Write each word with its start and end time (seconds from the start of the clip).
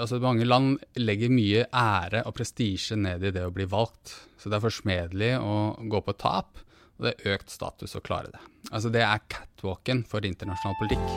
altså 0.00 0.18
mange 0.22 0.46
land 0.46 0.78
legger 0.98 1.32
mye 1.32 1.64
ære 1.70 2.24
og 2.28 2.34
prestisje 2.36 2.96
ned 2.98 3.24
i 3.24 3.32
det 3.34 3.44
å 3.46 3.52
bli 3.54 3.66
valgt. 3.70 4.14
Så 4.38 4.50
det 4.50 4.58
er 4.58 4.64
forsmedelig 4.66 5.30
å 5.40 5.56
gå 5.90 6.00
på 6.04 6.16
tap, 6.20 6.60
og 6.98 7.06
det 7.06 7.14
er 7.14 7.36
økt 7.36 7.54
status 7.54 7.96
å 7.96 8.02
klare 8.04 8.32
det. 8.34 8.42
Altså 8.70 8.92
det 8.92 9.04
er 9.06 9.24
catwalken 9.30 10.04
for 10.08 10.26
internasjonal 10.26 10.78
politikk. 10.82 11.08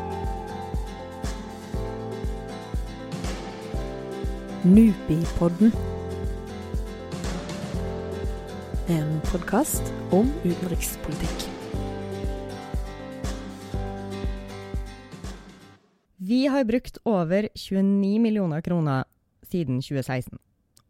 Nupipodden. 4.67 5.71
En 8.91 9.19
podkast 9.27 9.93
om 10.15 10.31
utenrikspolitikk. 10.47 11.56
Vi 16.27 16.47
har 16.47 16.63
brukt 16.63 16.97
over 17.03 17.47
29 17.55 18.19
millioner 18.19 18.61
kroner 18.61 19.03
siden 19.47 19.77
2016. 19.81 20.35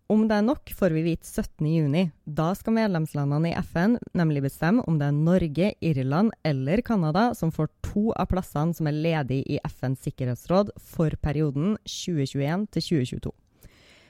Om 0.09 0.23
det 0.27 0.37
er 0.37 0.45
nok, 0.47 0.71
får 0.73 0.95
vi 0.95 1.03
vite 1.05 1.27
17.6. 1.27 2.07
Da 2.25 2.47
skal 2.55 2.73
medlemslandene 2.73 3.51
i 3.51 3.57
FN 3.59 3.99
nemlig 4.17 4.45
bestemme 4.47 4.85
om 4.87 4.97
det 4.97 5.11
er 5.11 5.19
Norge, 5.19 5.69
Irland 5.83 6.31
eller 6.47 6.81
Canada 6.81 7.27
som 7.37 7.51
får 7.53 7.69
to 7.85 8.07
av 8.15 8.31
plassene 8.31 8.73
som 8.73 8.89
er 8.89 8.97
ledige 8.97 9.57
i 9.57 9.59
FNs 9.67 10.07
sikkerhetsråd 10.07 10.71
for 10.79 11.13
perioden 11.21 11.75
2021 11.85 12.65
til 12.71 12.87
2022. 12.87 13.35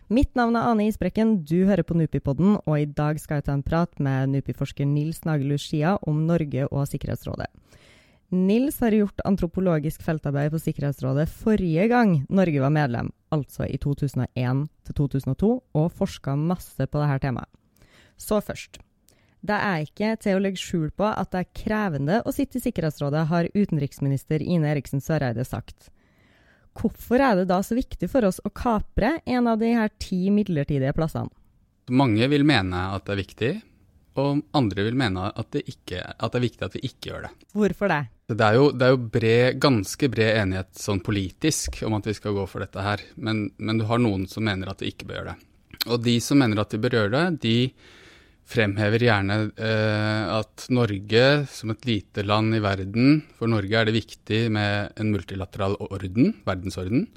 Mitt 0.07 0.31
navn 0.39 0.55
er 0.55 0.69
Ane 0.69 0.87
Isbrekken, 0.87 1.41
du 1.43 1.65
hører 1.67 1.83
på 1.83 1.97
Nupipodden, 1.97 2.55
og 2.63 2.79
i 2.79 2.87
dag 2.87 3.19
skal 3.19 3.41
jeg 3.41 3.49
ta 3.49 3.57
en 3.57 3.67
prat 3.67 3.99
med 3.99 4.31
Nupi-forsker 4.31 4.87
Nils 4.87 5.25
Nagelhus 5.27 5.67
Skia 5.67 5.97
om 6.07 6.23
Norge 6.29 6.69
og 6.71 6.87
Sikkerhetsrådet. 6.87 7.51
Nils 8.29 8.79
har 8.79 8.91
gjort 8.91 9.21
antropologisk 9.23 10.01
feltarbeid 10.03 10.51
på 10.51 10.59
Sikkerhetsrådet 10.59 11.29
forrige 11.31 11.85
gang 11.87 12.25
Norge 12.27 12.59
var 12.59 12.73
medlem, 12.75 13.11
altså 13.31 13.63
i 13.63 13.77
2001 13.79 14.65
2002, 14.89 15.51
og 15.71 15.93
forska 15.95 16.33
masse 16.35 16.87
på 16.91 16.99
dette 16.99 17.21
temaet. 17.23 17.47
Så 18.19 18.41
først. 18.43 18.81
Det 19.47 19.55
er 19.55 19.85
ikke 19.85 20.09
til 20.19 20.35
å 20.35 20.41
legge 20.43 20.59
skjul 20.59 20.89
på 20.91 21.07
at 21.07 21.31
det 21.31 21.43
er 21.45 21.53
krevende 21.55 22.17
å 22.27 22.33
sitte 22.35 22.59
i 22.59 22.65
Sikkerhetsrådet, 22.65 23.29
har 23.29 23.47
utenriksminister 23.53 24.43
Ine 24.43 24.73
Eriksen 24.73 24.99
Søreide 24.99 25.45
sagt. 25.47 25.87
Hvorfor 26.75 27.23
er 27.23 27.39
det 27.39 27.47
da 27.47 27.61
så 27.63 27.77
viktig 27.77 28.09
for 28.11 28.27
oss 28.27 28.41
å 28.43 28.51
kapre 28.51 29.21
en 29.23 29.47
av 29.47 29.61
de 29.61 29.71
her 29.77 29.93
ti 30.03 30.27
midlertidige 30.35 30.91
plassene? 30.97 31.31
Mange 31.87 32.27
vil 32.27 32.43
mene 32.43 32.89
at 32.91 33.07
det 33.07 33.15
er 33.15 33.23
viktig, 33.23 33.55
og 34.19 34.43
andre 34.57 34.83
vil 34.89 34.99
mene 34.99 35.31
at 35.31 35.53
det, 35.55 35.63
ikke, 35.71 36.03
at 36.03 36.33
det 36.33 36.41
er 36.41 36.47
viktig 36.49 36.67
at 36.67 36.75
vi 36.75 36.85
ikke 36.89 37.13
gjør 37.13 37.27
det. 37.29 37.33
Hvorfor 37.55 37.93
det? 37.93 38.03
Det 38.27 38.43
er 38.43 38.57
jo, 38.57 38.71
det 38.75 38.83
er 38.83 38.91
jo 38.91 39.03
bred, 39.07 39.59
ganske 39.63 40.09
bred 40.11 40.37
enighet 40.41 40.73
sånn 40.75 40.99
politisk 40.99 41.77
om 41.87 41.93
at 41.95 42.09
vi 42.09 42.15
skal 42.17 42.35
gå 42.35 42.43
for 42.51 42.59
dette 42.59 42.83
her, 42.83 43.03
men, 43.15 43.45
men, 43.55 43.79
du 43.79 43.85
har 43.87 44.01
noen 44.03 44.25
som 44.27 44.43
mener 44.43 44.67
at 44.67 44.83
vi 44.83 44.91
ikke 44.91 45.07
bør 45.07 45.21
gjøre 45.21 45.31
det. 45.31 45.47
Og 45.87 46.01
de 46.03 46.17
som 46.19 46.41
mener 46.41 46.59
at 46.59 46.73
de 46.73 46.79
bør 46.83 46.97
gjøre 46.97 47.13
det, 47.13 47.23
de 47.45 47.55
fremhever 48.47 49.05
gjerne 49.07 49.37
eh, 49.55 50.25
at 50.35 50.67
Norge 50.75 51.23
som 51.53 51.71
et 51.71 51.87
lite 51.87 52.23
land 52.27 52.55
i 52.55 52.61
verden 52.63 53.21
For 53.35 53.51
Norge 53.51 53.75
er 53.75 53.87
det 53.87 53.95
viktig 53.95 54.41
med 54.55 54.99
en 54.99 55.11
multilateral 55.15 55.75
orden, 55.87 56.33
verdensorden. 56.47 57.07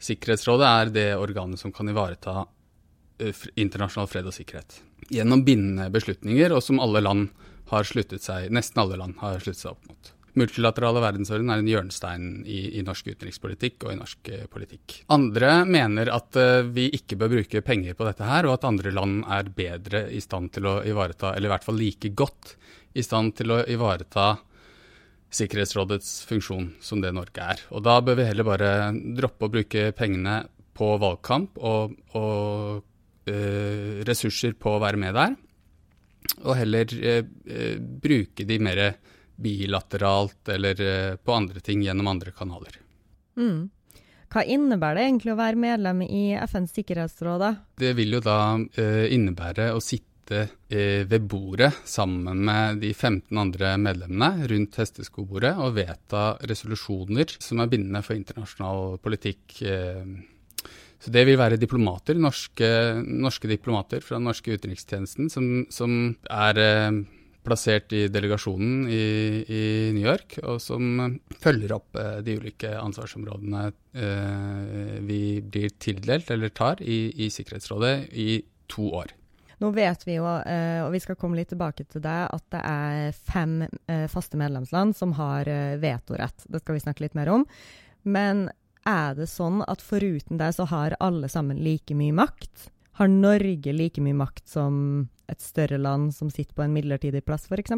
Sikkerhetsrådet 0.00 0.72
er 0.72 0.92
det 0.96 1.06
organet 1.20 1.60
som 1.60 1.72
kan 1.72 1.88
ivareta 1.88 2.42
uh, 2.44 3.46
internasjonal 3.56 4.08
fred 4.12 4.28
og 4.28 4.36
sikkerhet 4.36 4.80
gjennom 5.12 5.44
bindende 5.46 5.86
beslutninger, 5.92 6.50
og 6.56 6.64
som 6.64 6.80
alle 6.82 7.04
land 7.04 7.28
har 7.70 7.86
sluttet 7.86 8.24
seg, 8.24 8.48
nesten 8.54 8.80
alle 8.82 8.98
land 8.98 9.16
har 9.20 9.38
sluttet 9.42 9.62
seg 9.62 9.76
opp 9.76 9.88
mot. 9.88 10.15
Multilaterale 10.36 11.00
verdensorden 11.00 11.48
er 11.48 11.62
en 11.62 11.68
hjørnestein 11.70 12.24
i, 12.44 12.58
i, 12.76 12.82
norsk 12.84 13.06
utenrikspolitikk 13.08 13.86
og 13.86 13.94
i 13.94 13.96
norsk 13.96 14.30
eh, 14.34 14.42
politikk. 14.52 14.98
Andre 15.14 15.62
mener 15.64 16.10
at 16.12 16.36
uh, 16.36 16.66
vi 16.76 16.90
ikke 16.92 17.16
bør 17.16 17.32
bruke 17.38 17.62
penger 17.64 17.96
på 17.96 18.04
dette 18.04 18.26
her, 18.28 18.44
og 18.44 18.58
at 18.58 18.66
andre 18.68 18.92
land 18.92 19.22
er 19.32 19.48
bedre 19.56 20.02
i 20.12 20.20
stand 20.20 20.52
til 20.52 20.68
å 20.68 20.74
ivareta, 20.84 21.32
eller 21.32 21.48
i 21.48 21.54
hvert 21.54 21.64
fall 21.64 21.80
like 21.80 22.12
godt 22.12 22.52
i 22.96 23.04
stand 23.04 23.32
til 23.40 23.56
å 23.56 23.62
ivareta 23.64 24.34
Sikkerhetsrådets 25.36 26.20
funksjon 26.28 26.68
som 26.84 27.00
det 27.02 27.10
Norge 27.16 27.42
er. 27.42 27.64
Og 27.74 27.82
da 27.84 27.96
bør 28.04 28.20
vi 28.20 28.28
heller 28.28 28.46
bare 28.46 28.70
droppe 28.94 29.48
å 29.48 29.52
bruke 29.52 29.88
pengene 29.96 30.36
på 30.76 30.92
valgkamp 31.02 31.58
og, 31.58 31.96
og 32.12 32.84
uh, 33.32 34.04
ressurser 34.06 34.54
på 34.60 34.76
å 34.76 34.84
være 34.84 35.00
med 35.00 35.16
der, 35.16 35.34
og 36.44 36.56
heller 36.60 36.92
uh, 36.92 37.76
bruke 38.04 38.44
de 38.44 38.60
mer 38.62 38.86
bilateralt 39.36 40.48
eller 40.52 41.16
på 41.16 41.34
andre 41.34 41.62
ting 41.64 41.84
gjennom 41.84 42.08
andre 42.12 42.32
kanaler. 42.36 42.78
Mm. 43.36 43.68
Hva 44.32 44.42
innebærer 44.42 44.98
det 44.98 45.06
egentlig 45.06 45.32
å 45.34 45.38
være 45.38 45.62
medlem 45.62 46.02
i 46.06 46.24
FNs 46.48 46.74
sikkerhetsråd? 46.76 47.40
da? 47.40 47.52
Det 47.78 47.92
vil 47.96 48.16
jo 48.18 48.22
da 48.24 48.38
innebære 48.56 49.70
å 49.76 49.82
sitte 49.84 50.48
ved 50.66 51.26
bordet 51.30 51.70
sammen 51.86 52.40
med 52.48 52.80
de 52.82 52.90
15 52.90 53.38
andre 53.38 53.76
medlemmene 53.78 54.48
rundt 54.50 54.80
hesteskobordet 54.80 55.52
og 55.62 55.76
vedta 55.76 56.32
resolusjoner 56.50 57.36
som 57.38 57.62
er 57.62 57.70
bindende 57.70 58.02
for 58.02 58.18
internasjonal 58.18 58.96
politikk 59.04 59.60
så 61.06 61.12
det 61.12 61.26
vil 61.28 61.38
være 61.38 61.58
diplomater, 61.60 62.16
norske, 62.18 62.68
norske 63.04 63.50
diplomater 63.50 64.02
fra 64.04 64.18
den 64.18 64.26
norske 64.26 64.56
utenrikstjenesten, 64.56 65.28
som, 65.30 65.50
som 65.72 65.92
er 66.32 66.60
eh, 66.62 67.00
plassert 67.46 67.92
i 67.96 68.06
delegasjonen 68.12 68.88
i, 68.90 69.02
i, 69.46 69.62
New 69.96 70.04
York, 70.04 70.38
og 70.44 70.58
som 70.62 71.18
følger 71.42 71.76
opp 71.76 71.98
eh, 72.00 72.18
de 72.26 72.36
ulike 72.40 72.72
ansvarsområdene 72.78 73.68
eh, 73.70 74.98
vi 75.06 75.20
blir 75.42 75.76
tildelt 75.82 76.32
eller 76.34 76.52
tar 76.54 76.82
i, 76.82 77.06
i 77.24 77.30
Sikkerhetsrådet 77.32 77.96
i 78.12 78.42
to 78.70 78.90
år. 78.98 79.14
Nå 79.62 79.70
vet 79.72 80.04
vi 80.04 80.18
jo, 80.18 80.26
eh, 80.44 80.82
og 80.84 80.92
vi 80.92 81.00
skal 81.00 81.16
komme 81.16 81.38
litt 81.38 81.48
tilbake 81.54 81.86
til 81.88 82.02
det, 82.04 82.20
at 82.28 82.44
det 82.52 82.60
er 82.60 83.16
fem 83.16 83.62
eh, 83.64 84.04
faste 84.12 84.36
medlemsland 84.36 84.96
som 84.98 85.14
har 85.16 85.48
eh, 85.48 85.78
vetorett. 85.80 86.44
Det 86.44 86.60
skal 86.60 86.76
vi 86.76 86.84
snakke 86.84 87.06
litt 87.06 87.16
mer 87.16 87.32
om. 87.32 87.46
Men 88.04 88.50
er 88.86 89.16
det 89.16 89.30
sånn 89.32 89.62
at 89.66 89.82
foruten 89.82 90.38
det 90.38 90.52
så 90.58 90.68
har 90.68 90.98
alle 91.00 91.30
sammen 91.32 91.62
like 91.64 91.96
mye 91.96 92.14
makt? 92.14 92.68
Har 92.96 93.12
Norge 93.12 93.72
like 93.76 94.00
mye 94.00 94.16
makt 94.16 94.46
som 94.48 94.76
et 95.28 95.42
større 95.42 95.78
land 95.80 96.14
som 96.16 96.30
sitter 96.32 96.56
på 96.56 96.64
en 96.64 96.74
midlertidig 96.74 97.24
plass, 97.26 97.44
f.eks.? 97.50 97.74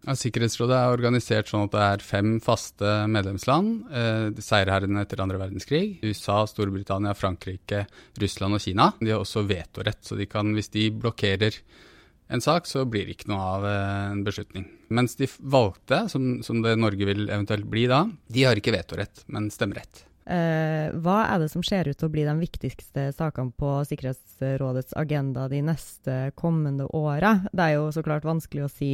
Ja, 0.00 0.14
Sikkerhetsrådet 0.16 0.76
er 0.78 0.94
organisert 0.94 1.50
sånn 1.50 1.66
at 1.66 1.74
det 1.74 1.82
er 1.84 2.04
fem 2.04 2.38
faste 2.40 2.92
medlemsland. 3.10 3.90
Eh, 3.92 4.40
seierherrene 4.40 5.02
etter 5.04 5.20
andre 5.20 5.40
verdenskrig. 5.42 5.98
USA, 6.06 6.38
Storbritannia, 6.48 7.12
Frankrike, 7.18 7.82
Russland 8.22 8.56
og 8.56 8.64
Kina. 8.64 8.88
De 9.00 9.12
har 9.12 9.20
også 9.20 9.44
vetorett, 9.48 10.00
så 10.06 10.16
de 10.16 10.28
kan, 10.30 10.54
hvis 10.56 10.72
de 10.72 10.86
blokkerer 11.02 11.60
en 12.30 12.40
sak, 12.40 12.68
så 12.70 12.86
blir 12.88 13.08
det 13.08 13.18
ikke 13.18 13.32
noe 13.32 13.48
av 13.58 13.66
eh, 13.68 14.04
en 14.14 14.22
beslutning. 14.24 14.68
Mens 14.96 15.18
de 15.20 15.28
valgte, 15.40 16.04
som, 16.12 16.30
som 16.46 16.62
det 16.64 16.78
Norge 16.78 17.10
vil 17.10 17.26
eventuelt 17.26 17.68
bli 17.68 17.84
da, 17.90 18.04
de 18.30 18.46
har 18.46 18.56
ikke 18.56 18.76
vetorett, 18.78 19.26
men 19.34 19.50
stemmerett. 19.52 20.06
Eh, 20.30 20.92
hva 21.02 21.24
er 21.26 21.40
det 21.42 21.48
som 21.50 21.62
ser 21.66 21.88
ut 21.90 21.98
til 21.98 22.06
å 22.06 22.12
bli 22.12 22.22
de 22.22 22.36
viktigste 22.38 23.08
sakene 23.16 23.50
på 23.58 23.72
Sikkerhetsrådets 23.88 24.94
agenda 25.00 25.48
de 25.50 25.58
neste 25.66 26.18
kommende 26.38 26.86
åra? 26.94 27.40
Det 27.50 27.66
er 27.66 27.78
jo 27.80 27.88
så 27.94 28.04
klart 28.06 28.28
vanskelig 28.28 28.66
å 28.66 28.70
si 28.70 28.92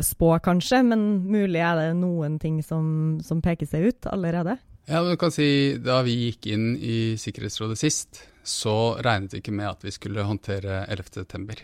spå, 0.00 0.30
kanskje, 0.40 0.80
men 0.88 1.02
mulig 1.28 1.60
er 1.60 1.76
det 1.76 1.88
noen 1.98 2.38
ting 2.40 2.62
som, 2.64 3.20
som 3.20 3.42
peker 3.44 3.68
seg 3.68 3.90
ut 3.90 4.08
allerede? 4.08 4.56
Ja, 4.88 5.02
du 5.04 5.12
kan 5.20 5.30
si 5.30 5.76
Da 5.78 6.00
vi 6.02 6.16
gikk 6.24 6.48
inn 6.50 6.72
i 6.80 7.14
Sikkerhetsrådet 7.20 7.78
sist, 7.78 8.24
så 8.42 8.96
regnet 9.04 9.36
vi 9.36 9.42
ikke 9.42 9.54
med 9.54 9.68
at 9.68 9.84
vi 9.84 9.92
skulle 9.94 10.24
håndtere 10.26 10.82
11.9. 10.88 11.60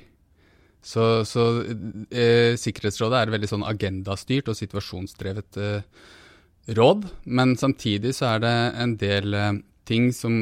Så, 0.84 1.24
så 1.26 1.48
eh, 2.12 2.54
Sikkerhetsrådet 2.60 3.24
er 3.24 3.32
veldig 3.34 3.50
sånn 3.50 3.66
agendastyrt 3.66 4.52
og 4.52 4.60
situasjonsdrevet 4.60 5.58
eh, 5.58 6.04
råd, 6.76 7.06
men 7.24 7.56
samtidig 7.56 8.14
så 8.16 8.34
er 8.34 8.44
det 8.44 8.54
en 8.82 8.94
del 9.00 9.36
eh, 9.36 9.52
ting 9.88 10.10
som 10.12 10.34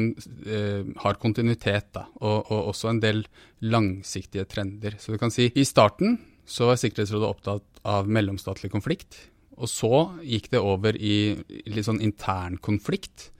eh, 0.45 0.83
har 1.03 1.19
kontinuitet, 1.21 1.89
da, 1.95 2.07
og, 2.19 2.51
og, 2.51 2.73
også 2.73 2.91
en 2.91 3.01
del 3.03 3.23
langsiktige 3.63 4.47
trender. 4.49 4.97
Så 4.99 5.15
du 5.15 5.21
kan 5.21 5.33
si 5.33 5.49
i 5.55 5.65
starten 5.67 6.19
så 6.47 6.69
var 6.69 6.79
Sikkerhetsrådet 6.79 7.27
opptatt 7.27 7.81
av 7.87 8.07
mellomstatlig 8.11 8.71
konflikt, 8.71 9.17
og 9.57 9.71
så 9.71 10.03
gikk 10.21 10.51
det 10.53 10.61
over 10.61 10.95
i 10.95 11.33
litt 11.65 11.87
sånn 11.87 12.03
intern 12.03 12.59
konflikt. 12.61 13.31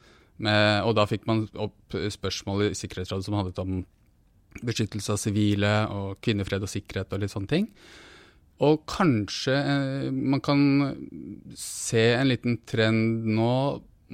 Med, 0.41 0.83
og 0.85 0.95
da 0.97 1.06
fikk 1.09 1.23
man 1.29 1.45
opp 1.57 1.95
spørsmål 2.13 2.67
i 2.67 2.73
Sikkerhetsrådet 2.77 3.25
som 3.25 3.38
handlet 3.38 3.62
om 3.62 3.79
beskyttelse 4.65 5.13
av 5.13 5.21
sivile 5.21 5.71
og 5.94 6.19
kvinnefred 6.25 6.65
og 6.65 6.71
sikkerhet 6.71 7.13
og 7.13 7.23
litt 7.23 7.33
sånne 7.33 7.51
ting. 7.51 7.69
Og 8.65 8.81
kanskje 8.89 9.54
eh, 9.54 10.07
man 10.12 10.42
kan 10.42 10.62
se 11.57 12.07
en 12.15 12.31
liten 12.31 12.57
trend 12.65 13.27
nå 13.38 13.54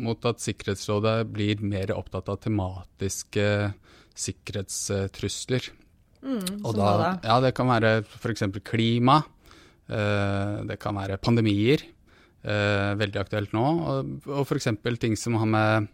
mot 0.04 0.25
at 0.25 0.42
Sikkerhetsrådet 0.42 1.19
blir 1.31 1.62
mer 1.62 1.94
opptatt 1.95 2.31
av 2.34 2.42
tematiske 2.44 3.45
sikkerhetstrusler. 4.13 5.69
Mm, 6.24 6.63
og 6.63 6.75
da, 6.78 6.90
ja, 7.24 7.38
det 7.44 7.54
kan 7.57 7.69
være 7.69 7.98
f.eks. 8.04 8.45
klima. 8.66 9.19
Eh, 9.88 10.57
det 10.69 10.80
kan 10.81 10.98
være 10.98 11.19
pandemier. 11.22 11.84
Eh, 12.44 12.92
veldig 13.00 13.22
aktuelt 13.22 13.56
nå. 13.56 13.63
Og, 13.63 14.28
og 14.31 14.44
f.eks. 14.48 14.69
ting 15.01 15.18
som 15.19 15.38
har 15.42 15.50
med 15.50 15.89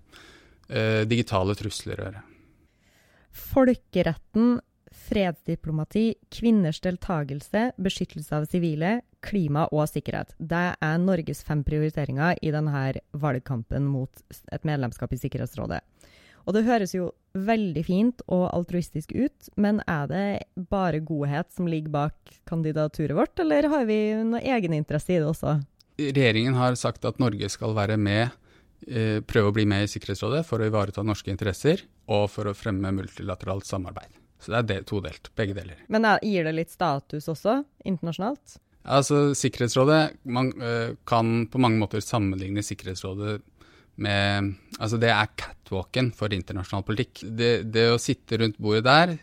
eh, 0.69 1.06
digitale 1.10 1.57
trusler 1.57 2.00
å 2.00 2.10
gjøre. 2.10 2.25
Folkeretten, 3.40 4.57
fredsdiplomati, 5.09 6.13
kvinners 6.33 6.79
deltakelse, 6.83 7.71
beskyttelse 7.81 8.35
av 8.35 8.45
sivile, 8.50 9.00
klima 9.25 9.65
og 9.73 9.88
sikkerhet. 9.89 10.35
Det 10.38 10.65
er 10.79 11.01
Norges 11.01 11.41
fem 11.45 11.63
prioriteringer 11.65 12.39
i 12.45 12.53
denne 12.53 12.83
valgkampen 13.11 13.88
mot 13.89 14.23
et 14.53 14.67
medlemskap 14.67 15.13
i 15.13 15.19
Sikkerhetsrådet. 15.19 15.81
Og 16.47 16.56
det 16.56 16.65
høres 16.65 16.95
jo 16.95 17.11
veldig 17.38 17.81
fint 17.85 18.21
og 18.31 18.47
altruistisk 18.56 19.11
ut, 19.13 19.50
men 19.59 19.83
er 19.85 20.07
det 20.09 20.27
bare 20.71 21.01
godhet 21.06 21.51
som 21.53 21.67
ligger 21.69 21.94
bak 21.94 22.38
kandidaturet 22.50 23.17
vårt, 23.17 23.35
eller 23.44 23.69
har 23.69 23.85
vi 23.89 24.00
noe 24.25 24.41
egeninteresse 24.41 25.13
i 25.13 25.19
det 25.19 25.27
også? 25.29 25.59
Regjeringen 26.00 26.57
har 26.57 26.79
sagt 26.79 27.06
at 27.06 27.19
Norge 27.21 27.51
skal 27.51 27.75
være 27.77 28.00
med, 28.01 28.31
eh, 28.88 29.19
prøve 29.21 29.51
å 29.51 29.57
bli 29.59 29.67
med 29.69 29.83
i 29.83 29.91
Sikkerhetsrådet 29.91 30.45
for 30.47 30.59
å 30.59 30.69
ivareta 30.71 31.03
norske 31.03 31.29
interesser 31.29 31.83
og 32.07 32.29
for 32.31 32.50
å 32.50 32.56
fremme 32.57 32.95
multilateralt 32.95 33.67
samarbeid. 33.67 34.09
Så 34.39 34.53
det 34.53 34.59
er 34.59 34.68
del, 34.69 34.88
todelt, 34.88 35.31
begge 35.36 35.56
deler. 35.57 35.80
Men 35.91 36.07
er, 36.07 36.24
gir 36.24 36.47
det 36.47 36.56
litt 36.56 36.71
status 36.71 37.27
også, 37.31 37.59
internasjonalt? 37.88 38.59
Altså, 38.89 39.33
Sikkerhetsrådet 39.36 40.01
man, 40.31 40.53
øh, 40.63 40.95
kan 41.07 41.47
på 41.51 41.59
mange 41.59 41.80
måter 41.81 42.03
sammenligne 42.03 42.63
Sikkerhetsrådet 42.63 43.41
med 44.00 44.53
Altså, 44.80 44.95
det 44.95 45.09
er 45.12 45.33
catwalken 45.36 46.13
for 46.15 46.31
internasjonal 46.31 46.86
politikk. 46.88 47.25
Det, 47.36 47.68
det 47.68 47.89
å 47.91 48.00
sitte 48.00 48.39
rundt 48.39 48.56
bordet 48.57 48.86
der, 48.88 49.18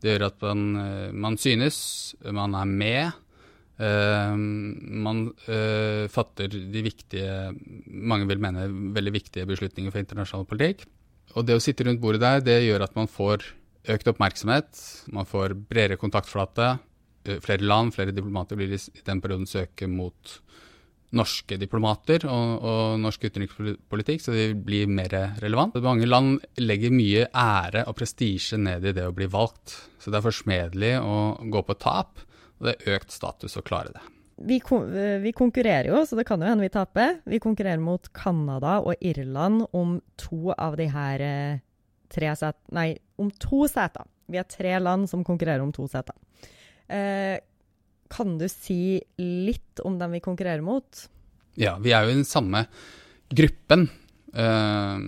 det 0.00 0.14
gjør 0.14 0.28
at 0.28 0.46
man, 0.46 0.62
øh, 0.78 1.10
man 1.12 1.36
synes, 1.36 2.14
man 2.30 2.54
er 2.54 2.70
med. 2.70 3.18
Uh, 3.80 4.36
man 4.36 5.22
uh, 5.48 6.04
fatter 6.12 6.50
de 6.52 6.82
viktige, 6.84 7.54
mange 7.88 8.26
vil 8.28 8.42
mene 8.42 8.66
veldig 8.92 9.12
viktige 9.14 9.46
beslutninger 9.48 9.88
for 9.88 10.02
internasjonal 10.02 10.44
politikk. 10.44 10.84
Og 11.32 11.46
det 11.48 11.56
å 11.56 11.62
sitte 11.64 11.86
rundt 11.86 12.02
bordet 12.02 12.20
der, 12.20 12.42
det 12.44 12.58
gjør 12.66 12.84
at 12.84 12.98
man 12.98 13.08
får 13.08 13.46
økt 13.88 14.10
oppmerksomhet, 14.12 14.80
man 15.14 15.28
får 15.28 15.54
bredere 15.68 16.00
kontaktflate. 16.00 16.74
Eh, 17.24 17.40
flere 17.44 17.64
land, 17.64 17.94
flere 17.96 18.14
diplomater 18.16 18.58
vil 18.60 18.76
i 18.76 19.04
den 19.06 19.22
perioden 19.22 19.48
søke 19.48 19.88
mot 19.90 20.40
norske 21.16 21.56
diplomater 21.58 22.22
og, 22.30 22.50
og 22.62 23.00
norsk 23.02 23.24
utenrikspolitikk, 23.26 24.22
så 24.22 24.34
de 24.34 24.44
blir 24.54 24.90
mer 24.90 25.10
relevant. 25.42 25.74
Mange 25.82 26.06
land 26.06 26.38
legger 26.60 26.94
mye 26.94 27.26
ære 27.34 27.82
og 27.90 27.96
prestisje 27.98 28.60
ned 28.60 28.86
i 28.86 28.94
det 28.94 29.08
å 29.08 29.16
bli 29.16 29.26
valgt. 29.30 29.74
Så 29.98 30.12
det 30.12 30.20
er 30.20 30.28
forsmedelig 30.28 30.94
å 31.02 31.16
gå 31.50 31.64
på 31.66 31.76
tap, 31.82 32.22
og 32.60 32.68
det 32.68 32.76
er 32.76 33.00
økt 33.00 33.14
status 33.14 33.58
å 33.58 33.64
klare 33.66 33.94
det. 33.96 34.04
Vi, 34.40 34.56
vi, 35.20 35.32
konkurrerer 35.36 35.90
jo, 35.90 35.98
så 36.08 36.16
det 36.16 36.24
kan 36.28 36.40
jo 36.40 36.48
hende 36.48 36.64
vi 36.64 36.72
taper. 36.72 37.18
Vi 37.28 37.42
konkurrerer 37.42 37.82
mot 37.82 38.06
Canada 38.16 38.78
og 38.80 39.02
Irland 39.04 39.66
om 39.76 39.98
to 40.16 40.54
av 40.54 40.78
de 40.80 40.86
her 40.88 41.24
eh, 41.26 41.58
tre 42.10 42.32
set, 42.38 42.58
Nei, 42.74 42.94
om 43.20 43.30
to 43.42 43.66
seter. 43.70 44.08
Vi 44.30 44.38
er 44.40 44.48
tre 44.50 44.76
land 44.82 45.08
som 45.10 45.24
konkurrerer 45.26 45.62
om 45.64 45.72
to 45.74 45.86
seter. 45.90 46.16
Eh, 46.90 47.38
kan 48.10 48.36
du 48.38 48.46
si 48.50 48.98
litt 49.22 49.82
om 49.86 49.98
dem 49.98 50.16
vi 50.16 50.22
konkurrerer 50.24 50.64
mot? 50.66 51.04
Ja, 51.58 51.76
vi 51.78 51.92
er 51.94 52.06
jo 52.06 52.14
i 52.14 52.18
den 52.18 52.28
samme 52.28 52.64
gruppen. 53.30 53.86
Uh, 54.30 54.98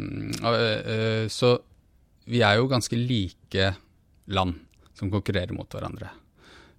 uh, 0.43 1.27
så 1.31 1.53
vi 2.27 2.41
er 2.43 2.59
jo 2.59 2.71
ganske 2.71 2.99
like 2.99 3.69
land 4.35 4.57
som 4.99 5.11
konkurrerer 5.11 5.55
mot 5.55 5.71
hverandre. 5.71 6.11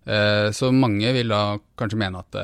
Uh, 0.08 0.52
så 0.56 0.72
mange 0.76 1.12
vil 1.16 1.32
da 1.32 1.58
kanskje 1.80 2.00
mene 2.00 2.24
at 2.24 2.40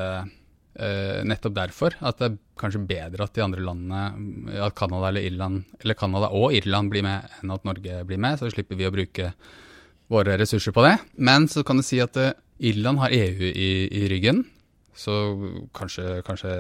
nettopp 1.28 1.56
derfor 1.58 1.96
at 2.06 2.20
det 2.22 2.28
er 2.30 2.36
kanskje 2.60 2.80
bedre 2.88 3.26
at 3.26 3.34
de 3.36 3.44
andre 3.44 3.64
landene, 3.64 4.54
at 4.64 4.76
Canada 4.80 5.10
eller 5.10 5.26
Irland, 5.28 5.66
eller 5.82 5.98
Canada 6.00 6.30
og 6.36 6.56
Irland 6.56 6.92
blir 6.94 7.04
med, 7.04 7.26
enn 7.42 7.52
at 7.56 7.66
Norge 7.68 8.04
blir 8.08 8.22
med. 8.22 8.40
Så 8.40 8.52
slipper 8.54 8.80
vi 8.80 8.88
å 8.88 8.94
bruke 8.94 9.34
våre 10.10 10.38
ressurser 10.40 10.76
på 10.76 10.86
det. 10.86 10.96
Men 11.20 11.50
så 11.52 11.66
kan 11.68 11.80
du 11.80 11.86
si 11.86 12.00
at 12.04 12.16
Irland 12.60 13.00
har 13.04 13.16
EU 13.16 13.50
i, 13.50 13.72
i 14.02 14.08
ryggen, 14.12 14.44
så 15.00 15.16
kanskje, 15.76 16.20
kanskje 16.28 16.54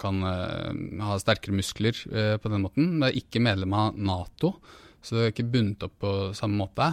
kan 0.00 0.22
uh, 0.22 0.70
ha 1.06 1.18
sterkere 1.22 1.56
muskler 1.56 1.98
uh, 2.10 2.36
på 2.42 2.50
den 2.50 2.64
måten. 2.64 2.96
Det 3.00 3.10
er 3.10 3.20
ikke 3.20 3.42
medlem 3.42 3.74
av 3.76 3.98
Nato, 3.98 4.56
så 5.02 5.16
det 5.16 5.24
er 5.24 5.34
ikke 5.34 5.50
bundet 5.54 5.86
opp 5.86 5.96
på 6.02 6.14
samme 6.38 6.58
måte. 6.60 6.90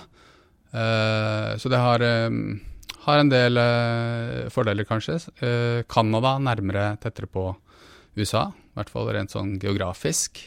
Uh, 0.73 1.53
så 1.61 1.69
det 1.69 1.81
har, 1.81 2.05
har 3.03 3.19
en 3.19 3.29
del 3.31 3.59
fordeler, 4.53 4.87
kanskje. 4.87 5.19
Canada 5.91 6.37
nærmere, 6.39 6.93
tettere 7.03 7.27
på 7.27 7.49
USA, 8.15 8.47
i 8.53 8.77
hvert 8.77 8.91
fall 8.93 9.11
rent 9.11 9.33
sånn 9.33 9.57
geografisk. 9.61 10.39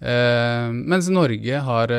mens 0.00 1.08
Norge 1.12 1.62
har 1.66 1.94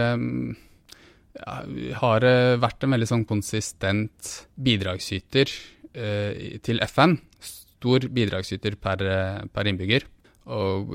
ja, 1.39 1.59
har 2.01 2.25
uh, 2.27 2.59
vært 2.61 2.85
en 2.85 2.95
veldig 2.95 3.09
sånn 3.09 3.27
konsistent 3.29 4.33
bidragsyter 4.55 5.51
uh, 5.95 6.57
til 6.65 6.81
FN. 6.88 7.17
Stor 7.41 8.07
bidragsyter 8.13 8.77
per, 8.81 9.03
per 9.53 9.69
innbygger. 9.69 10.05
Og 10.51 10.89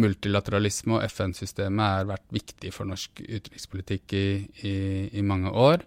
multilateralisme 0.00 0.96
og 0.96 1.02
FN-systemet 1.06 1.84
har 1.84 2.06
vært 2.08 2.24
viktig 2.32 2.72
for 2.72 2.88
norsk 2.88 3.20
utenrikspolitikk 3.20 4.14
i, 4.16 4.26
i, 4.64 4.74
i 5.20 5.24
mange 5.24 5.52
år. 5.52 5.84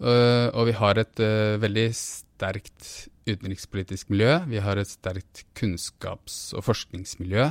Og 0.00 0.62
vi 0.64 0.72
har 0.78 0.96
et 0.96 1.20
veldig 1.60 1.86
sterkt 1.96 2.86
utenrikspolitisk 3.28 4.08
miljø. 4.12 4.38
Vi 4.48 4.62
har 4.64 4.80
et 4.80 4.88
sterkt 4.88 5.44
kunnskaps- 5.58 6.54
og 6.56 6.64
forskningsmiljø. 6.64 7.50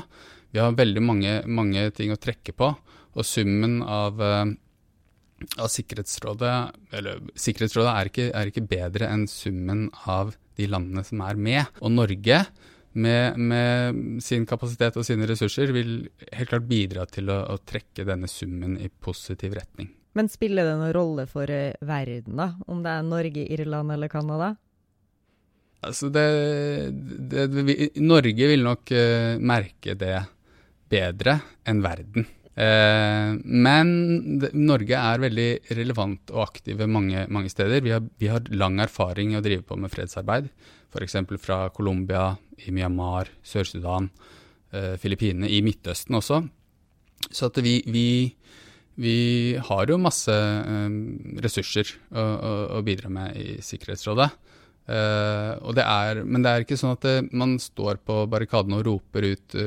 Vi 0.50 0.60
har 0.60 0.74
veldig 0.74 1.04
mange, 1.06 1.36
mange 1.46 1.84
ting 1.94 2.10
å 2.10 2.18
trekke 2.18 2.56
på. 2.57 2.72
Og 3.13 3.28
summen 3.28 3.84
av 3.86 4.18
av 5.60 5.69
Sikkerhetsrådet 5.72 6.56
Eller 6.96 7.22
Sikkerhetsrådet 7.40 7.94
er 7.94 8.12
ikke, 8.12 8.28
er 8.36 8.51
ikke, 8.51 8.66
bedre 8.69 9.10
enn 9.12 9.28
summen 9.30 9.88
av 10.10 10.36
de 10.60 10.68
landene 10.68 11.06
som 11.07 11.22
er 11.24 11.40
med. 11.40 11.78
Og 11.80 11.94
Norge, 11.94 12.42
med, 13.00 13.38
med, 13.40 14.01
sin 14.24 14.44
kapasitet 14.50 14.98
og 15.00 15.06
sine 15.07 15.28
ressurser, 15.30 15.72
vil 15.72 16.10
helt 16.36 16.51
klart 16.51 16.68
bidra 16.68 17.06
til 17.07 17.31
å, 17.31 17.38
å, 17.54 17.56
trekke 17.63 18.04
denne 18.07 18.28
summen 18.28 18.75
i 18.81 18.90
positiv 18.92 19.56
retning. 19.56 19.94
Men 20.17 20.31
spiller 20.31 20.65
det 20.65 20.77
noen 20.79 20.95
rolle 20.95 21.27
for 21.29 21.50
uh, 21.50 21.75
verden, 21.85 22.39
da? 22.39 22.53
Om 22.67 22.81
det 22.85 22.95
er 22.95 23.06
Norge, 23.06 23.45
Irland 23.53 23.94
eller 23.94 24.11
Canada? 24.11 24.56
Altså 25.85 26.09
det, 26.11 26.25
det, 27.31 27.45
det, 27.53 27.77
Norge 28.01 28.50
vil 28.51 28.65
nok 28.65 28.91
uh, 28.91 29.38
merke 29.39 29.95
det 30.00 30.17
bedre 30.89 31.38
enn 31.69 31.83
verden. 31.85 32.27
Eh, 32.59 33.29
men 33.39 33.91
Norge 34.51 34.97
er 35.00 35.21
veldig 35.23 35.50
relevant 35.77 36.33
og 36.33 36.41
aktive 36.50 36.89
mange, 36.91 37.24
mange 37.31 37.51
steder. 37.51 37.84
Vi 37.86 37.93
har, 37.95 38.03
vi 38.19 38.31
har, 38.31 38.43
lang 38.51 38.81
erfaring 38.84 39.31
i 39.31 39.39
å 39.39 39.43
drive 39.45 39.63
på 39.67 39.77
med 39.79 39.93
fredsarbeid, 39.93 40.50
f.eks. 40.91 41.15
fra 41.39 41.62
Colombia, 41.75 42.34
i 42.65 42.74
Myanmar, 42.75 43.31
Sør-Sudan, 43.45 44.10
eh, 44.75 44.98
Filippinene, 45.00 45.48
i 45.48 45.62
Midtøsten 45.63 46.19
også. 46.19 46.41
Så 47.29 47.48
at 47.48 47.62
vi, 47.63 47.77
vi, 47.88 48.07
vi 49.00 49.56
har 49.70 49.89
jo 49.89 50.00
masse 50.01 50.36
eh, 50.36 51.00
ressurser 51.46 51.94
å, 52.12 52.22
å, 52.22 52.53
å, 52.77 52.84
bidra 52.86 53.12
med 53.13 53.39
i 53.39 53.58
Sikkerhetsrådet. 53.63 54.29
Det 54.89 55.84
er, 55.86 56.24
men 56.25 56.41
det 56.41 56.50
er 56.50 56.63
ikke 56.63 56.75
sånn 56.79 56.96
at 56.96 57.03
det, 57.06 57.12
man 57.38 57.51
står 57.62 58.00
på 58.01 58.24
barrikadene 58.25 58.79
og 58.79 58.88
roper 58.88 59.27
ut 59.36 59.58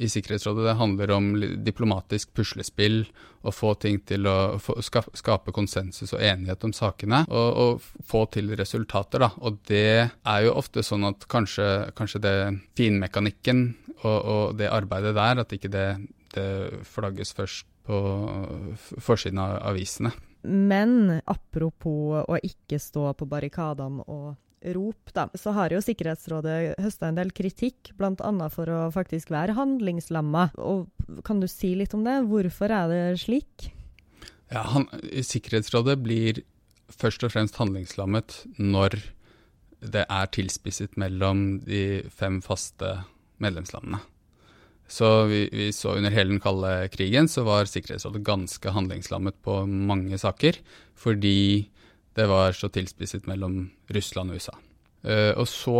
i 0.00 0.08
Sikkerhetsrådet. 0.08 0.64
Det 0.64 0.76
handler 0.78 1.10
om 1.12 1.26
diplomatisk 1.64 2.32
puslespill, 2.34 3.02
å 3.40 3.52
få 3.52 3.72
ting 3.80 4.00
til 4.04 4.28
å 4.28 4.58
få, 4.60 4.76
skape 4.84 5.52
konsensus 5.56 6.12
og 6.12 6.20
enighet 6.24 6.64
om 6.66 6.74
sakene, 6.76 7.22
og, 7.28 7.48
og, 7.62 7.86
få 8.08 8.26
til 8.34 8.52
resultater. 8.58 9.24
Da. 9.24 9.30
Og 9.44 9.60
det 9.68 10.10
er 10.10 10.44
jo 10.44 10.56
ofte 10.60 10.84
sånn 10.84 11.08
at 11.08 11.24
kanskje, 11.30 11.68
kanskje 11.96 12.22
det 12.24 12.36
finmekanikken 12.78 13.64
og, 14.02 14.18
og, 14.18 14.44
det 14.60 14.72
arbeidet 14.72 15.14
der, 15.16 15.44
at 15.44 15.56
ikke 15.56 15.72
det, 15.72 15.88
det 16.36 16.48
flagges 16.88 17.32
først 17.36 17.66
på 17.90 19.00
forsiden 19.02 19.40
av 19.42 19.58
avisene. 19.72 20.12
Men 20.46 21.20
apropos 21.28 22.22
å 22.22 22.38
ikke 22.40 22.78
stå 22.80 23.10
på 23.18 23.28
barrikadene 23.28 24.06
og 24.06 24.36
rop, 24.74 25.12
da, 25.16 25.26
så 25.34 25.54
har 25.56 25.72
jo 25.72 25.80
Sikkerhetsrådet 25.84 26.80
høsta 26.80 27.08
en 27.08 27.18
del 27.18 27.32
kritikk, 27.36 27.92
bl.a. 27.96 28.48
for 28.52 28.70
å 28.72 28.80
faktisk 28.92 29.32
være 29.32 29.56
handlingslamma. 29.56 30.50
Og 30.60 30.88
kan 31.26 31.40
du 31.40 31.48
si 31.48 31.74
litt 31.78 31.96
om 31.96 32.04
det? 32.04 32.18
Hvorfor 32.28 32.72
er 32.76 32.92
det 32.92 33.04
slik? 33.24 33.70
Ja, 34.52 34.64
han, 34.74 34.88
Sikkerhetsrådet 35.24 35.96
blir 36.02 36.42
først 36.90 37.24
og 37.24 37.32
fremst 37.32 37.58
handlingslammet 37.60 38.42
når 38.58 38.98
det 39.80 40.04
er 40.04 40.32
tilspisset 40.34 40.98
mellom 41.00 41.60
de 41.64 42.02
fem 42.12 42.40
faste 42.44 42.98
medlemslandene. 43.40 44.02
Så 44.90 45.08
vi, 45.30 45.44
vi, 45.52 45.68
så 45.72 45.94
under 45.94 46.10
hele 46.10 46.34
den 46.34 46.42
kalde 46.42 46.88
krigen 46.90 47.28
så 47.30 47.44
var 47.46 47.68
Sikkerhetsrådet 47.70 48.24
ganske 48.26 48.72
handlingslammet 48.74 49.38
på 49.46 49.62
mange 49.66 50.18
saker, 50.18 50.58
fordi 50.98 51.68
det 52.18 52.26
var 52.26 52.56
så 52.58 52.68
tilspisset 52.74 53.28
mellom 53.30 53.68
Russland 53.94 54.34
og 54.34 54.40
USA. 54.40 54.56
Uh, 55.00 55.32
og 55.40 55.46
så, 55.48 55.74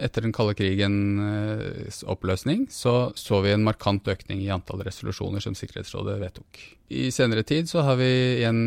etter 0.00 0.24
den 0.24 0.32
kalde 0.32 0.54
krigens 0.56 1.98
uh, 2.00 2.12
oppløsning, 2.14 2.64
så 2.72 3.10
så 3.18 3.42
vi 3.44 3.50
en 3.52 3.66
markant 3.66 4.06
økning 4.08 4.40
i 4.40 4.52
antall 4.54 4.80
resolusjoner 4.86 5.44
som 5.44 5.58
Sikkerhetsrådet 5.58 6.16
vedtok. 6.22 6.62
I 6.88 7.10
senere 7.12 7.44
tid 7.44 7.68
så 7.68 7.84
har 7.84 7.98
vi 8.00 8.08
igjen 8.38 8.62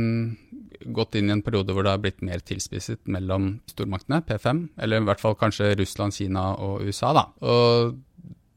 gått 0.94 1.18
inn 1.18 1.32
i 1.32 1.34
en 1.34 1.42
periode 1.44 1.74
hvor 1.74 1.88
det 1.88 1.96
har 1.96 2.04
blitt 2.04 2.22
mer 2.22 2.44
tilspisset 2.46 3.02
mellom 3.10 3.56
stormaktene, 3.72 4.22
P5, 4.28 4.62
eller 4.78 5.02
i 5.02 5.10
hvert 5.10 5.24
fall 5.24 5.40
kanskje 5.40 5.74
Russland, 5.80 6.14
Kina 6.14 6.52
og 6.62 6.86
USA. 6.86 7.16
da. 7.16 7.26
Og 7.42 7.98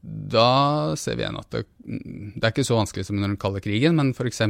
da 0.03 0.95
ser 0.99 1.15
vi 1.15 1.23
igjen 1.23 1.39
at 1.39 1.47
det, 1.55 1.63
det 1.79 2.43
er 2.43 2.51
ikke 2.51 2.65
så 2.67 2.75
vanskelig 2.75 3.05
som 3.07 3.17
under 3.17 3.31
den 3.31 3.39
kalde 3.39 3.61
krigen, 3.63 3.95
men 3.95 4.11
f.eks. 4.11 4.41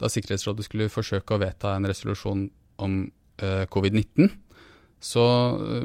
da 0.00 0.10
Sikkerhetsrådet 0.10 0.64
skulle 0.66 0.92
forsøke 0.92 1.36
å 1.36 1.42
vedta 1.42 1.74
en 1.76 1.88
resolusjon 1.88 2.46
om 2.82 2.94
uh, 3.44 3.64
covid-19, 3.72 4.30
så 5.04 5.24
uh, 5.60 5.84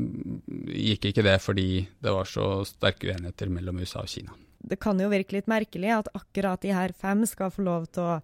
gikk 0.71 1.09
ikke 1.11 1.25
det 1.27 1.35
fordi 1.43 1.67
det 1.99 2.13
var 2.15 2.29
så 2.29 2.61
sterke 2.67 3.11
uenigheter 3.11 3.51
mellom 3.51 3.83
USA 3.83 4.05
og 4.05 4.13
Kina. 4.13 4.31
Det 4.59 4.79
kan 4.79 4.99
jo 4.99 5.11
virke 5.11 5.37
litt 5.37 5.51
merkelig 5.51 5.91
at 5.97 6.09
akkurat 6.15 6.63
de 6.63 6.71
her 6.75 6.95
fem 6.95 7.25
skal 7.27 7.51
få 7.51 7.67
lov 7.67 7.87
til 7.95 8.07
å, 8.07 8.15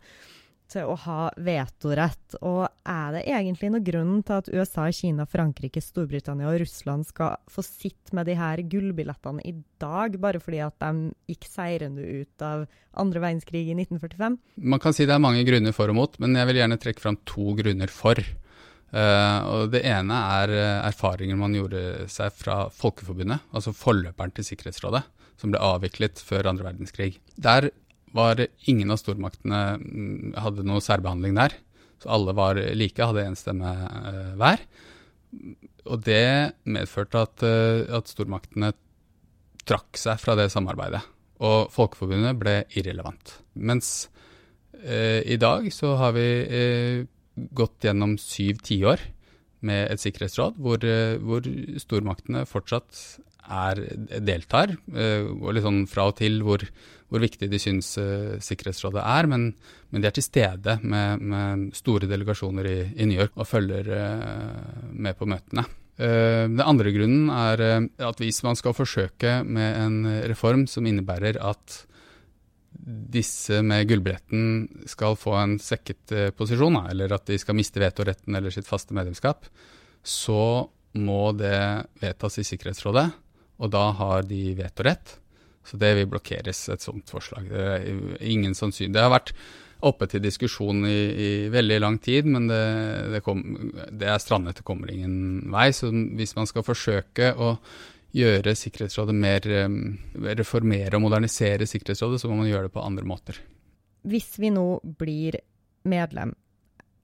til 0.71 0.89
å 0.89 0.95
ha 1.05 1.27
vetorett. 1.41 2.37
Og 2.41 2.63
er 2.89 3.15
det 3.15 3.23
egentlig 3.29 3.71
noen 3.73 3.85
grunn 3.85 4.13
til 4.25 4.39
at 4.39 4.49
USA, 4.51 4.87
Kina, 4.93 5.27
Frankrike, 5.29 5.83
Storbritannia 5.83 6.49
og 6.51 6.59
Russland 6.63 7.07
skal 7.09 7.37
få 7.51 7.63
sitte 7.65 8.15
med 8.17 8.29
de 8.29 8.37
her 8.39 8.61
gullbillettene 8.71 9.43
i 9.45 9.55
dag, 9.81 10.17
bare 10.21 10.41
fordi 10.43 10.61
at 10.65 10.77
de 10.81 11.11
gikk 11.31 11.49
seirende 11.49 12.05
ut 12.21 12.45
av 12.45 12.65
andre 12.97 13.23
verdenskrig 13.23 13.65
i 13.67 13.77
1945? 13.77 14.39
Man 14.63 14.83
kan 14.83 14.95
si 14.95 15.07
det 15.07 15.15
er 15.15 15.23
mange 15.23 15.45
grunner 15.47 15.75
for 15.75 15.91
og 15.91 15.99
mot, 15.99 16.17
men 16.23 16.37
jeg 16.39 16.49
vil 16.49 16.61
gjerne 16.63 16.81
trekke 16.81 17.03
fram 17.03 17.19
to 17.27 17.55
grunner 17.59 17.91
for. 17.91 18.21
Uh, 18.95 19.39
og 19.51 19.71
Det 19.73 19.81
ene 19.89 20.17
er 20.39 20.51
uh, 20.53 20.87
erfaringer 20.87 21.39
man 21.39 21.55
gjorde 21.57 22.07
seg 22.11 22.31
fra 22.37 22.65
Folkeforbundet, 22.71 23.43
altså 23.51 23.73
forløperen 23.75 24.31
til 24.35 24.47
Sikkerhetsrådet, 24.47 25.03
som 25.41 25.51
ble 25.51 25.59
avviklet 25.59 26.21
før 26.23 26.51
andre 26.53 26.69
verdenskrig. 26.69 27.17
Der 27.35 27.73
var 28.15 28.41
ingen 28.69 28.93
av 28.93 28.99
stormaktene 29.01 29.61
mm, 29.81 30.35
hadde 30.39 30.65
noe 30.67 30.83
særbehandling 30.83 31.37
der. 31.37 31.55
Så 32.01 32.11
alle 32.15 32.35
var 32.35 32.59
like, 32.75 32.99
hadde 32.99 33.25
én 33.27 33.37
stemme 33.39 33.71
uh, 33.71 34.33
hver. 34.39 34.63
Og 35.85 36.01
det 36.05 36.55
medførte 36.71 37.21
at, 37.27 37.43
at, 37.43 38.09
stormaktene 38.09 38.71
trakk 39.67 39.99
seg 39.99 40.17
fra 40.21 40.35
det 40.39 40.47
samarbeidet. 40.53 41.03
Og 41.45 41.67
Folkeforbundet 41.73 42.39
ble 42.39 42.55
irrelevant. 42.79 43.35
Mens 43.53 44.07
i 44.85 45.37
dag 45.41 45.67
så 45.73 45.93
har 45.97 46.11
vi 46.13 46.25
gått 47.35 47.85
gjennom 47.85 48.15
syv 48.21 48.59
tiår 48.65 49.01
med 49.65 49.91
et 49.91 50.01
sikkerhetsråd 50.01 50.59
hvor, 50.61 50.83
eh, 50.83 51.17
hvor, 51.21 51.45
stormaktene 51.81 52.45
fortsatt 52.49 52.99
er, 53.45 53.81
deltar. 54.25 54.75
Uh, 54.91 55.31
og 55.39 55.55
litt 55.55 55.65
sånn 55.65 55.85
fra 55.89 56.09
og 56.09 56.17
til 56.19 56.41
hvor, 56.45 56.65
hvor 57.11 57.23
viktig 57.23 57.49
de 57.51 57.61
syns 57.61 57.93
uh, 58.01 58.35
Sikkerhetsrådet 58.43 59.03
er, 59.03 59.29
men, 59.31 59.49
men, 59.89 60.03
de 60.03 60.09
er 60.09 60.17
til 60.17 60.27
stede 60.27 60.77
med, 60.83 61.23
med 61.23 61.65
store 61.77 62.09
delegasjoner 62.11 62.69
i, 62.69 62.77
i, 62.95 63.09
New 63.09 63.19
York 63.19 63.35
og 63.37 63.49
følger 63.49 63.91
uh, 63.91 64.85
med 64.91 65.17
på 65.19 65.29
møtene. 65.29 65.67
Den 65.95 66.59
andre 66.59 66.91
grunnen 66.91 67.29
er 67.31 67.61
at 68.03 68.17
hvis 68.19 68.41
man 68.43 68.57
skal 68.59 68.73
forsøke 68.75 69.37
med 69.47 69.77
en 69.79 70.09
reform 70.27 70.65
som 70.67 70.83
innebærer 70.89 71.37
at 71.39 71.77
disse 72.85 73.61
med 73.65 73.87
gullbilletten 73.89 74.85
skal 74.89 75.17
få 75.19 75.35
en 75.39 75.57
svekket 75.61 76.13
eh, 76.13 76.31
posisjon, 76.35 76.77
eller 76.89 77.15
at 77.15 77.25
de 77.29 77.37
skal 77.41 77.57
miste 77.57 77.81
vetoretten 77.81 78.37
eller 78.37 78.53
sitt 78.53 78.67
faste 78.67 78.95
medlemskap, 78.97 79.47
så 80.05 80.67
må 80.95 81.21
det 81.35 81.57
vedtas 82.01 82.39
i 82.39 82.45
Sikkerhetsrådet, 82.47 83.07
og 83.57 83.71
da 83.73 83.89
har 83.99 84.25
de 84.27 84.41
vetorett. 84.57 85.17
Så 85.65 85.79
det 85.81 85.95
vil 85.97 86.09
blokkeres, 86.09 86.67
et 86.69 86.83
sånt 86.83 87.09
forslag. 87.09 87.47
Det 87.49 87.63
er 87.79 87.85
ingen 88.21 88.53
sannsyn. 88.57 88.93
Det 88.93 89.01
har 89.01 89.13
vært 89.13 89.33
oppe 89.85 90.07
til 90.09 90.21
diskusjon 90.23 90.85
i, 90.87 90.99
i 91.25 91.29
veldig 91.53 91.79
lang 91.81 91.97
tid, 92.01 92.29
men 92.29 92.47
det, 92.49 92.61
det, 93.15 93.21
kom, 93.25 93.41
det 93.89 94.07
er 94.09 94.21
strandet, 94.21 94.59
det 94.59 94.67
kommer 94.67 94.91
ingen 94.93 95.49
vei. 95.53 95.69
Så 95.75 95.89
hvis 95.89 96.35
man 96.37 96.49
skal 96.49 96.65
forsøke 96.65 97.33
å 97.33 97.55
gjøre 98.15 98.55
Sikkerhetsrådet 98.55 99.15
mer 99.17 99.45
Reformere 100.39 100.95
og 100.95 101.03
modernisere 101.07 101.67
Sikkerhetsrådet, 101.67 102.21
så 102.21 102.31
må 102.31 102.39
man 102.43 102.49
gjøre 102.49 102.69
det 102.69 102.75
på 102.77 102.85
andre 102.85 103.07
måter. 103.07 103.41
Hvis 104.05 104.35
vi 104.39 104.53
nå 104.53 104.79
blir 104.99 105.39
medlem, 105.89 106.35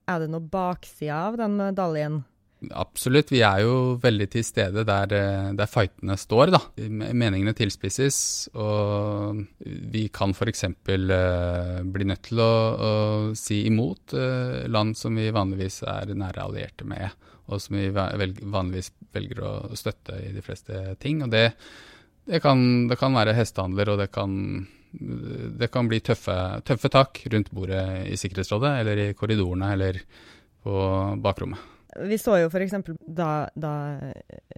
er 0.08 0.22
det 0.22 0.30
noe 0.32 0.52
bakside 0.52 1.14
av 1.14 1.38
den 1.40 1.58
medaljen? 1.58 2.22
Absolutt. 2.70 3.32
Vi 3.34 3.40
er 3.42 3.64
jo 3.64 3.96
veldig 4.02 4.28
til 4.30 4.44
stede 4.46 4.84
der, 4.86 5.12
eh, 5.16 5.50
der 5.58 5.70
fightene 5.70 6.16
står, 6.20 6.52
da. 6.54 6.60
Meningene 6.86 7.54
tilspisses, 7.58 8.48
og 8.54 9.42
vi 9.64 10.06
kan 10.14 10.30
f.eks. 10.36 10.64
Uh, 10.68 11.82
bli 11.82 12.06
nødt 12.06 12.22
til 12.28 12.40
å, 12.42 12.52
å 12.72 12.92
si 13.38 13.64
imot 13.66 14.14
uh, 14.14 14.62
land 14.70 14.94
som 14.98 15.18
vi 15.18 15.32
vanligvis 15.34 15.82
er 15.90 16.14
nære 16.14 16.46
allierte 16.46 16.86
med 16.88 17.10
og 17.50 17.60
som 17.62 17.76
vi 17.76 17.88
vanligvis 17.92 18.92
velger 19.12 19.42
å 19.44 19.52
støtte 19.78 20.18
i 20.22 20.30
de 20.34 20.44
fleste 20.44 20.94
ting. 21.02 21.22
Og 21.24 21.32
det, 21.32 21.48
det, 22.28 22.40
kan, 22.44 22.86
det 22.90 22.98
kan, 23.00 23.16
være 23.16 23.36
hestehandler, 23.36 23.92
og 23.92 24.00
det 24.02 24.08
kan, 24.14 24.36
det 24.92 25.70
kan 25.72 25.90
bli 25.90 26.00
tøffe, 26.04 26.36
tøffe 26.68 26.92
tak 26.92 27.24
rundt 27.32 27.52
bordet 27.54 27.84
i 28.08 28.18
Sikkerhetsrådet, 28.20 28.72
eller 28.82 29.04
i 29.04 29.10
korridorene, 29.18 29.72
eller 29.76 30.00
på 30.62 30.78
bakrommet. 31.22 31.71
Vi 32.00 32.16
så 32.18 32.38
jo 32.40 32.48
f.eks. 32.48 32.72
Da, 33.04 33.48
da 33.54 33.98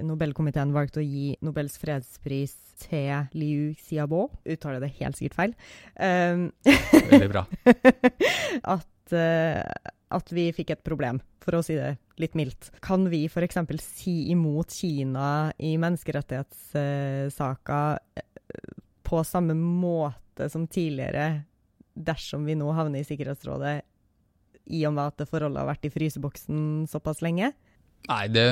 Nobelkomiteen 0.05 0.73
valgte 0.75 1.01
å 1.03 1.07
gi 1.07 1.37
Nobels 1.43 1.79
fredspris 1.83 2.55
til 2.85 3.27
Liu 3.39 3.75
Xiaobo, 3.79 4.31
uttaler 4.51 4.81
det 4.83 4.97
helt 5.01 5.17
sikkert 5.19 5.37
feil 5.39 5.53
um, 5.99 6.53
Veldig 7.13 7.31
bra. 7.31 7.43
at, 8.75 9.13
uh, 9.15 9.63
at 10.19 10.27
vi 10.35 10.45
fikk 10.57 10.71
et 10.75 10.87
problem, 10.87 11.17
for 11.43 11.53
å 11.59 11.63
si 11.65 11.75
det 11.79 11.93
litt 12.23 12.35
mildt. 12.39 12.63
Kan 12.85 13.01
vi 13.13 13.21
f.eks. 13.31 13.59
si 13.83 14.17
imot 14.35 14.69
Kina 14.75 15.29
i 15.59 15.77
menneskerettighetssaker 15.81 17.87
uh, 17.99 18.03
på 19.05 19.25
samme 19.27 19.55
måte 19.59 20.49
som 20.51 20.67
tidligere, 20.67 21.45
dersom 21.95 22.45
vi 22.47 22.55
nå 22.59 22.73
havner 22.75 23.01
i 23.03 23.07
Sikkerhetsrådet 23.07 23.83
i 24.67 24.85
og 24.89 24.97
med 24.97 25.13
at 25.13 25.21
det 25.21 25.29
forholdet 25.31 25.61
har 25.61 25.69
vært 25.69 25.89
i 25.89 25.93
fryseboksen 25.93 26.61
såpass 26.91 27.23
lenge? 27.25 27.53
Nei, 28.05 28.25
det, 28.29 28.45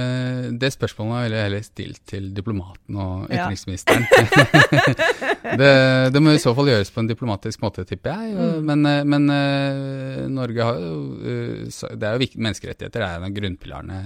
det 0.57 0.71
spørsmålet 0.73 1.27
ville 1.27 1.37
jeg 1.37 1.47
heller 1.47 1.65
stilt 1.67 1.99
til 2.09 2.31
diplomaten 2.33 2.97
og 2.97 3.27
utenriksministeren. 3.27 4.07
Ja. 4.09 5.51
det, 5.61 5.69
det, 6.15 6.23
må 6.25 6.33
i 6.33 6.41
så 6.41 6.55
fall 6.57 6.71
gjøres 6.73 6.93
på 6.95 7.03
en 7.03 7.11
diplomatisk 7.11 7.61
måte, 7.61 7.85
tipper 7.89 8.17
jeg. 8.17 8.33
Mm. 8.39 8.71
Men, 8.71 8.87
eh, 8.89 9.03
men, 9.05 9.29
eh, 9.35 10.23
Norge 10.33 10.71
har 10.71 10.81
jo 10.81 10.97
eh, 11.21 11.69
det 11.69 12.09
er 12.09 12.17
jo 12.17 12.25
viktig, 12.25 12.41
Menneskerettigheter 12.49 13.05
er 13.05 13.19
en 13.19 13.29
av 13.29 13.37
grunnpilarene 13.37 14.01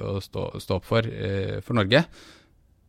å 0.00 0.16
stå, 0.24 0.48
stå 0.64 0.80
opp 0.80 0.88
for, 0.88 1.12
for 1.66 1.76
Norge. 1.76 2.06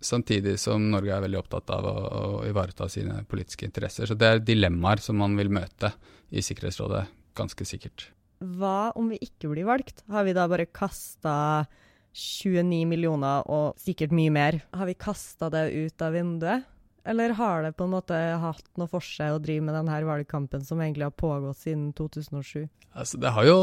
Samtidig 0.08 0.56
som 0.64 0.88
Norge 0.94 1.12
er 1.12 1.28
veldig 1.28 1.42
opptatt 1.44 1.76
av 1.76 1.92
å, 1.92 1.96
å 2.40 2.44
ivareta 2.48 2.88
sine 2.92 3.20
politiske 3.28 3.68
interesser. 3.68 4.08
Så 4.08 4.16
det 4.16 4.32
er 4.32 4.46
dilemmaer 4.48 5.04
som 5.04 5.20
man 5.20 5.36
vil 5.36 5.52
møte 5.52 5.92
i 6.32 6.46
Sikkerhetsrådet, 6.46 7.04
ganske 7.36 7.68
sikkert. 7.68 8.14
Hva 8.38 8.92
om 8.98 9.10
vi 9.10 9.20
ikke 9.24 9.50
blir 9.52 9.68
valgt? 9.68 10.04
Har 10.12 10.28
vi 10.28 10.36
da 10.38 10.46
bare 10.50 10.68
kasta 10.70 11.66
29 12.18 12.86
millioner 12.90 13.46
og 13.50 13.78
sikkert 13.82 14.14
mye 14.16 14.34
mer? 14.34 14.60
Har 14.74 14.90
vi 14.90 14.98
kasta 14.98 15.50
det 15.54 15.68
ut 15.74 16.06
av 16.06 16.18
vinduet? 16.18 16.68
Eller 17.08 17.32
har 17.38 17.64
det 17.64 17.76
på 17.80 17.86
en 17.88 17.94
måte 17.94 18.16
hatt 18.42 18.66
noe 18.76 18.90
for 18.92 19.06
seg 19.06 19.32
å 19.32 19.40
drive 19.40 19.64
med 19.64 19.78
denne 19.78 20.00
valgkampen 20.10 20.66
som 20.68 20.82
egentlig 20.84 21.08
har 21.08 21.16
pågått 21.16 21.62
siden 21.62 21.94
2007? 21.96 22.68
Altså, 22.98 23.20
det 23.22 23.32
har 23.32 23.48
jo, 23.48 23.58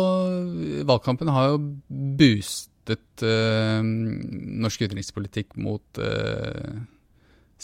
valgkampen 0.88 1.28
har 1.34 1.52
jo 1.52 1.58
boostet 1.90 3.24
øh, 3.26 3.84
norsk 4.64 4.86
utenrikspolitikk 4.86 5.58
mot 5.60 6.00
uh, 6.00 6.80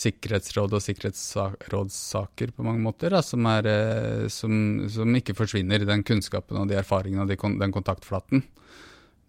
sikkerhetsråd 0.01 0.75
og 0.77 0.83
sikkerhetsrådssaker 0.85 2.55
på 2.57 2.65
mange 2.65 2.83
måter, 2.85 3.13
da, 3.13 3.21
som, 3.25 3.45
er, 3.51 3.69
eh, 3.69 4.27
som, 4.33 4.53
som, 4.93 5.17
ikke 5.17 5.37
forsvinner, 5.37 5.85
den 5.87 6.05
kunnskapen 6.07 6.61
og 6.61 6.71
de 6.71 6.79
erfaringene 6.81 7.27
og 7.27 7.31
de, 7.31 7.39
den 7.61 7.75
kontaktflaten. 7.75 8.45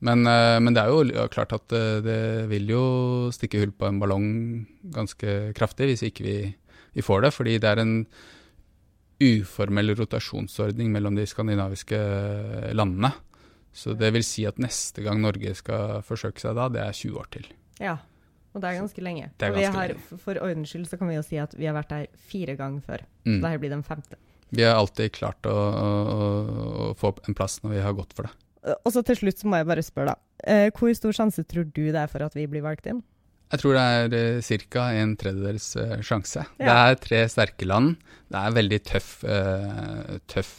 Men, 0.01 0.25
eh, 0.25 0.57
men, 0.63 0.73
det 0.75 0.83
er 0.83 0.93
jo 0.93 1.27
klart 1.33 1.55
at 1.57 1.67
det, 1.73 1.85
det, 2.07 2.21
vil 2.51 2.71
jo 2.71 2.83
stikke 3.35 3.61
hull 3.61 3.73
på 3.75 3.89
en 3.89 3.99
ballong 4.01 4.29
ganske 4.95 5.51
kraftig 5.57 5.91
hvis 5.91 6.05
ikke 6.09 6.27
vi, 6.27 6.37
vi 6.95 7.05
får 7.05 7.27
det. 7.27 7.33
Fordi 7.35 7.57
det 7.61 7.71
er 7.71 7.83
en 7.83 7.97
uformell 9.21 9.93
rotasjonsordning 9.99 10.89
mellom 10.93 11.19
de 11.19 11.27
skandinaviske 11.29 11.99
landene. 12.73 13.11
Så 13.71 13.93
det 13.95 14.09
vil 14.15 14.25
si 14.25 14.47
at 14.49 14.59
neste 14.59 15.03
gang 15.05 15.21
Norge 15.23 15.53
skal 15.55 16.01
forsøke 16.03 16.41
seg 16.43 16.57
da, 16.57 16.71
det 16.71 16.81
er 16.83 16.95
20 16.95 17.19
år 17.21 17.29
til. 17.37 17.45
Ja, 17.79 17.99
og 18.51 18.59
det 18.59 18.67
er 18.67 18.79
ganske 18.81 19.03
lenge. 19.03 19.29
Er 19.39 19.53
ganske 19.55 19.71
har. 19.77 19.93
For 20.19 20.39
ordens 20.43 20.71
skyld 20.73 20.89
så 20.89 20.99
kan 20.99 21.07
vi 21.11 21.15
jo 21.15 21.23
si 21.23 21.39
at 21.39 21.53
vi 21.55 21.69
har 21.69 21.75
vært 21.77 21.93
der 21.93 22.07
fire 22.31 22.57
ganger 22.59 22.83
før. 22.83 23.05
Mm. 23.23 23.37
Så 23.37 23.39
dette 23.45 23.61
blir 23.63 23.73
den 23.73 23.85
femte. 23.87 24.19
Vi 24.51 24.65
har 24.67 24.75
alltid 24.75 25.13
klart 25.15 25.47
å, 25.47 25.53
å, 25.55 25.85
å, 26.89 26.89
få 26.99 27.13
en 27.29 27.37
plass 27.37 27.61
når 27.63 27.77
vi 27.77 27.85
har 27.85 27.95
gått 27.95 28.11
for 28.17 28.27
det. 28.27 28.33
Og 28.83 28.91
så 28.93 29.01
til 29.07 29.17
slutt 29.21 29.39
så 29.39 29.47
må 29.49 29.61
jeg 29.61 29.69
bare 29.71 29.85
spørre, 29.85 30.11
da. 30.11 30.17
Eh, 30.51 30.67
hvor 30.75 30.91
stor 30.97 31.15
sjanse 31.15 31.45
tror 31.47 31.69
du 31.71 31.85
det 31.87 32.01
er 32.01 32.11
for 32.11 32.25
at 32.25 32.35
vi 32.35 32.43
blir 32.51 32.65
valgt 32.65 32.89
inn? 32.91 32.99
Jeg 33.51 33.63
tror 33.63 33.75
det 33.75 34.19
er 34.19 34.67
ca. 34.71 34.83
en 34.95 35.15
tredjedels 35.19 35.65
sjanse. 36.07 36.43
Ja. 36.59 36.67
Det 36.67 36.75
er 36.75 36.99
tre 37.03 37.23
sterke 37.31 37.67
land. 37.67 37.97
Det 38.31 38.39
er 38.39 38.53
veldig 38.55 38.79
tøff, 38.87 39.09
tøff 40.31 40.53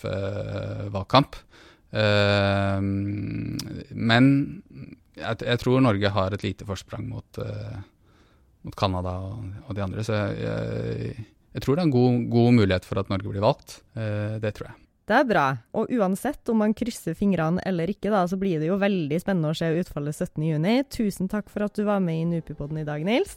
valgkamp. 0.92 1.38
men 4.12 4.28
jeg, 5.18 5.42
jeg, 5.44 5.60
tror 5.62 5.82
Norge 5.84 6.12
har 6.14 6.34
et 6.34 6.44
lite 6.46 6.66
forsprang 6.68 7.04
mot, 7.08 7.40
mot 8.62 8.76
Canada 8.78 9.16
og, 9.28 9.42
og, 9.66 9.74
de 9.76 9.84
andre. 9.84 10.04
Så 10.06 10.16
jeg, 10.16 11.16
jeg, 11.52 11.64
tror 11.64 11.76
det 11.76 11.84
er 11.84 11.88
en 11.90 11.96
god, 11.96 12.22
god, 12.32 12.54
mulighet 12.62 12.88
for 12.88 13.02
at 13.02 13.12
Norge 13.12 13.28
blir 13.28 13.44
valgt. 13.44 13.82
det 13.92 14.54
tror 14.56 14.70
jeg. 14.70 14.78
Det 15.08 15.16
er 15.18 15.26
bra. 15.26 15.46
Og 15.76 15.90
uansett 15.98 16.48
om 16.52 16.62
man 16.62 16.74
krysser 16.78 17.16
fingrene 17.18 17.62
eller 17.66 17.90
ikke, 17.90 18.10
da, 18.12 18.22
så 18.30 18.38
blir 18.38 18.62
det 18.62 18.70
jo 18.70 18.78
veldig 18.80 19.18
spennende 19.20 19.50
å 19.50 19.58
se 19.58 19.68
utfallet 19.82 20.16
17.6. 20.16 20.92
Tusen 20.94 21.30
takk 21.32 21.50
for 21.52 21.66
at 21.66 21.74
du 21.76 21.84
var 21.88 22.00
med 22.04 22.20
i 22.20 22.28
Nupipodden 22.30 22.80
i 22.80 22.86
dag, 22.88 23.04
Nils. 23.06 23.36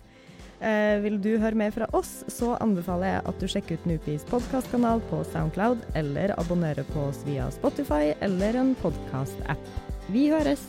Eh, 0.64 1.02
vil 1.04 1.18
du 1.22 1.34
høre 1.42 1.58
mer 1.58 1.74
fra 1.76 1.88
oss, 1.98 2.22
så 2.32 2.54
anbefaler 2.64 3.12
jeg 3.16 3.24
at 3.32 3.42
du 3.42 3.48
sjekker 3.52 3.80
ut 3.80 3.88
Nupis 3.90 4.24
podkastkanal 4.30 5.04
på 5.12 5.24
Soundcloud, 5.34 5.84
eller 6.00 6.34
abonnerer 6.40 6.88
på 6.94 7.10
oss 7.10 7.26
via 7.28 7.50
Spotify 7.54 8.14
eller 8.24 8.62
en 8.62 8.76
podkast-app. 8.80 9.74
Vi 10.14 10.30
høres! 10.32 10.64